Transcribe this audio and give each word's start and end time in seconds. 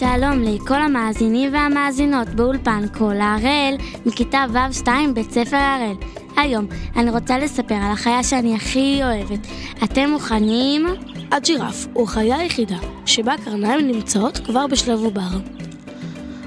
שלום 0.00 0.42
לכל 0.42 0.74
המאזינים 0.74 1.52
והמאזינות 1.52 2.28
באולפן 2.28 2.84
כל 2.98 3.20
הראל, 3.20 3.76
מכיתה 4.06 4.44
ו'2 4.52 4.88
בית 5.14 5.30
ספר 5.30 5.56
הראל. 5.56 5.96
היום 6.36 6.66
אני 6.96 7.10
רוצה 7.10 7.38
לספר 7.38 7.74
על 7.74 7.92
החיה 7.92 8.22
שאני 8.22 8.54
הכי 8.54 9.00
אוהבת. 9.02 9.46
אתם 9.84 10.10
מוכנים? 10.10 10.86
הג'ירף 11.32 11.86
הוא 11.92 12.04
החיה 12.04 12.36
היחידה 12.36 12.76
שבה 13.06 13.34
הקרניים 13.34 13.86
נמצאות 13.86 14.38
כבר 14.38 14.66
בשלב 14.66 14.98
עובר. 14.98 15.38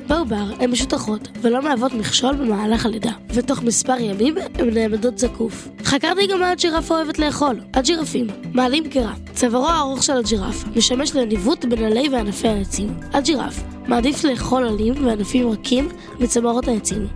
בעובר 0.07 0.51
הן 0.59 0.71
משותחות 0.71 1.27
ולא 1.41 1.61
מהוות 1.61 1.93
מכשול 1.93 2.35
במהלך 2.35 2.85
הלידה, 2.85 3.11
ותוך 3.29 3.63
מספר 3.63 3.95
ימים 3.99 4.35
הן 4.59 4.69
נעמדות 4.73 5.17
זקוף. 5.17 5.67
חקרתי 5.93 6.27
גם 6.27 6.39
מה 6.39 6.49
הג'ירף 6.51 6.91
אוהבת 6.91 7.19
לאכול. 7.19 7.59
הג'ירפים 7.73 8.27
מעלים 8.53 8.89
קרה. 8.89 9.13
צווארו 9.33 9.69
הארוך 9.69 10.03
של 10.03 10.17
הג'ירף 10.17 10.63
משמש 10.75 11.15
לניווט 11.15 11.65
בין 11.65 11.83
עלי 11.83 12.09
וענפי 12.11 12.47
העצים. 12.47 12.93
הג'ירף 13.13 13.63
מעדיף 13.87 14.23
לאכול 14.23 14.67
עלים 14.67 15.05
וענפים 15.05 15.49
רכים 15.49 15.89
מצמרות 16.19 16.67
העצים. 16.67 17.07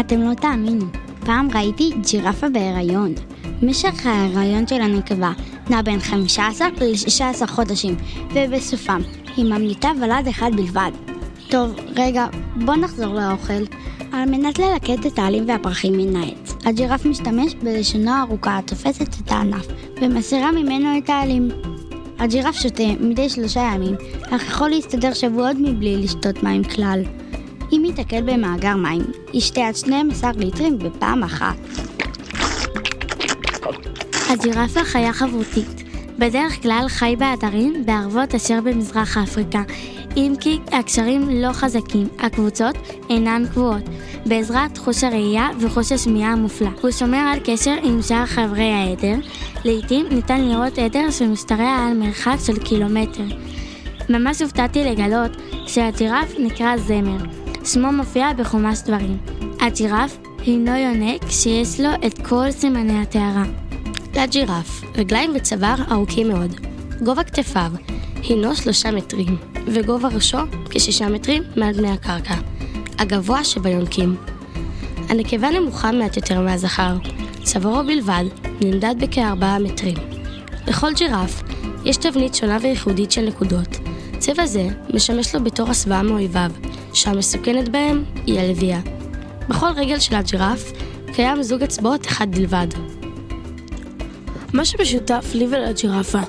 אתם 0.00 0.22
לא 0.22 0.34
תאמינו, 0.34 0.84
פעם 1.24 1.48
ראיתי 1.54 1.90
ג'ירפה 2.10 2.48
בהיריון. 2.48 3.14
משך 3.62 4.06
ההיריון 4.06 4.66
של 4.66 4.80
הנקבה 4.80 5.32
נע 5.70 5.82
בין 5.82 6.00
15 6.00 6.68
ל-16 6.68 7.46
חודשים, 7.46 7.96
ובסופם 8.34 9.00
היא 9.36 9.44
ממליטה 9.44 9.90
ולד 10.00 10.28
אחד 10.28 10.50
בלבד. 10.56 11.11
טוב, 11.52 11.76
רגע, 11.96 12.26
בוא 12.56 12.76
נחזור 12.76 13.14
לאוכל. 13.14 13.62
על 14.12 14.30
מנת 14.30 14.58
ללקט 14.58 15.06
את 15.06 15.18
העלים 15.18 15.48
והפרחים 15.48 15.92
מן 15.92 16.16
העץ, 16.16 16.54
הג'ירף 16.64 17.06
משתמש 17.06 17.54
בלשונו 17.54 18.10
הארוכה 18.10 18.58
התופסת 18.58 19.08
את 19.20 19.30
הענף, 19.30 19.66
ומסירה 20.00 20.52
ממנו 20.52 20.98
את 20.98 21.10
העלים. 21.10 21.48
הג'ירף 22.18 22.54
שותה 22.54 22.82
מדי 23.00 23.28
שלושה 23.28 23.60
ימים, 23.74 23.94
אך 24.30 24.42
יכול 24.46 24.70
להסתדר 24.70 25.14
שבועות 25.14 25.56
מבלי 25.56 25.96
לשתות 25.96 26.42
מים 26.42 26.64
כלל. 26.64 27.02
אם 27.72 27.82
ייתקל 27.84 28.22
במאגר 28.22 28.76
מים, 28.76 29.02
ישתה 29.32 29.66
עד 29.66 29.76
12 29.76 30.30
ליטרים 30.36 30.78
בפעם 30.78 31.22
אחת. 31.22 31.56
הג'ירפה 34.30 34.84
חיה 34.84 35.12
חברותית. 35.12 35.82
בדרך 36.18 36.62
כלל 36.62 36.84
חי 36.88 37.14
בעדרים 37.18 37.86
בערבות 37.86 38.34
אשר 38.34 38.60
במזרח 38.64 39.18
אפריקה, 39.18 39.62
אם 40.16 40.34
כי 40.40 40.58
הקשרים 40.72 41.30
לא 41.30 41.52
חזקים, 41.52 42.08
הקבוצות 42.18 42.76
אינן 43.10 43.44
קבועות. 43.52 43.82
בעזרת 44.26 44.78
חוש 44.78 45.04
הראייה 45.04 45.48
וחוש 45.60 45.92
השמיעה 45.92 46.32
המופלא. 46.32 46.68
הוא 46.82 46.90
שומר 46.90 47.18
על 47.18 47.38
קשר 47.44 47.74
עם 47.82 48.02
שאר 48.02 48.26
חברי 48.26 48.72
העדר, 48.72 49.14
לעתים 49.64 50.06
ניתן 50.10 50.40
לראות 50.40 50.78
עדר 50.78 51.10
שמשתרע 51.10 51.86
על 51.88 51.96
מרחק 51.96 52.36
של 52.46 52.58
קילומטר. 52.58 53.24
ממש 54.08 54.42
הופתעתי 54.42 54.84
לגלות 54.84 55.30
שהג'ירף 55.66 56.34
נקרא 56.38 56.76
זמר. 56.76 57.18
שמו 57.64 57.92
מופיע 57.92 58.32
בחומש 58.32 58.78
דברים. 58.86 59.18
הג'ירף 59.60 60.18
הינו 60.46 60.76
יונק 60.76 61.30
שיש 61.30 61.80
לו 61.80 61.90
את 62.06 62.26
כל 62.26 62.50
סימני 62.50 63.00
הטהרה. 63.02 63.44
לג'ירף 64.16 64.82
רגליים 64.94 65.32
וצוואר 65.34 65.76
ארוכים 65.90 66.28
מאוד. 66.28 66.54
גובה 67.04 67.24
כתפיו 67.24 67.72
הינו 68.22 68.56
שלושה 68.56 68.90
מטרים, 68.90 69.51
וגובה 69.66 70.08
ראשו 70.08 70.38
כשישה 70.70 71.08
מטרים 71.08 71.42
מעל 71.56 71.74
פני 71.74 71.90
הקרקע. 71.90 72.34
הגבוה 72.98 73.44
שביונקים. 73.44 74.16
הנקבה 75.08 75.50
נמוכה 75.50 75.92
מעט 75.92 76.16
יותר 76.16 76.40
מהזכר. 76.40 76.96
צווארו 77.42 77.86
בלבד 77.86 78.24
נמדד 78.60 78.94
בכארבעה 78.98 79.58
מטרים. 79.58 79.96
לכל 80.66 80.92
ג'ירף 80.94 81.42
יש 81.84 81.96
תבנית 81.96 82.34
שונה 82.34 82.58
וייחודית 82.62 83.12
של 83.12 83.26
נקודות. 83.26 83.68
צבע 84.18 84.46
זה 84.46 84.68
משמש 84.94 85.34
לו 85.34 85.44
בתור 85.44 85.70
הסוואה 85.70 86.02
מאויביו, 86.02 86.50
שהמסוכנת 86.94 87.68
בהם 87.68 88.04
היא 88.26 88.40
הלוויה. 88.40 88.80
בכל 89.48 89.68
רגל 89.76 89.98
של 89.98 90.14
הג'ירף 90.14 90.72
קיים 91.12 91.42
זוג 91.42 91.62
אצבעות 91.62 92.06
אחד 92.06 92.34
בלבד. 92.34 92.66
מה 94.52 94.64
שמשותף 94.64 95.30
לי 95.34 95.46
ולג'ירפה 95.50 96.20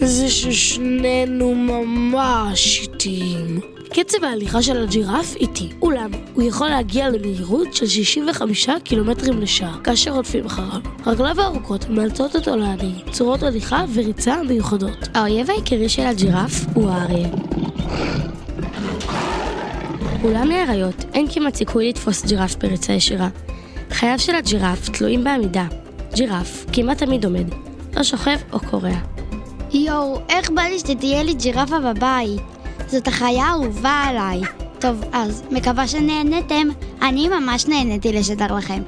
זה 0.00 0.30
ששנינו 0.30 1.54
ממש 1.54 2.80
איטיים. 2.80 3.60
קצב 3.90 4.24
ההליכה 4.24 4.62
של 4.62 4.82
הג'ירף 4.82 5.36
איטי, 5.36 5.68
אולם 5.82 6.10
הוא 6.34 6.42
יכול 6.42 6.68
להגיע 6.68 7.08
למהירות 7.10 7.74
של 7.74 7.86
65 7.86 8.68
קילומטרים 8.84 9.40
לשעה 9.40 9.78
כאשר 9.84 10.10
רודפים 10.10 10.46
אחריו. 10.46 10.80
רגליו 11.06 11.40
הארוכות 11.40 11.88
מאלצות 11.88 12.36
אותו 12.36 12.56
להנהיג 12.56 13.10
צורות 13.10 13.42
הליכה 13.42 13.84
וריצה 13.94 14.42
מיוחדות. 14.42 15.08
האויב 15.14 15.50
העיקרי 15.50 15.88
של 15.88 16.02
הג'ירף 16.02 16.66
הוא 16.74 16.90
האריה. 16.90 17.28
אולם 20.24 20.48
לאריות 20.50 21.04
אין 21.14 21.26
כמעט 21.30 21.54
סיכוי 21.54 21.88
לתפוס 21.88 22.24
ג'ירף 22.24 22.56
בריצה 22.56 22.92
ישירה. 22.92 23.28
חייו 23.90 24.18
של 24.18 24.34
הג'ירף 24.34 24.88
תלויים 24.88 25.24
בעמידה. 25.24 25.66
ג'ירף 26.14 26.66
כמעט 26.72 26.98
תמיד 26.98 27.24
עומד, 27.24 27.46
לא 27.96 28.02
שוכב 28.02 28.36
או 28.52 28.60
קורע. 28.60 29.15
יואו, 29.76 30.20
איך 30.28 30.50
בא 30.50 30.62
לי 30.62 30.78
שתהיה 30.78 31.22
לי 31.22 31.34
ג'ירפה 31.34 31.78
בבית? 31.80 32.40
זאת 32.86 33.08
החיה 33.08 33.46
אהובה 33.48 34.04
עליי. 34.08 34.40
טוב, 34.78 35.04
אז 35.12 35.42
מקווה 35.50 35.88
שנהנתם. 35.88 36.68
אני 37.02 37.28
ממש 37.28 37.66
נהניתי 37.66 38.12
לשדר 38.12 38.54
לכם. 38.56 38.82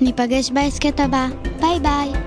ניפגש 0.00 0.50
בהסכת 0.50 1.00
הבא. 1.00 1.26
ביי 1.60 1.80
ביי. 1.80 2.25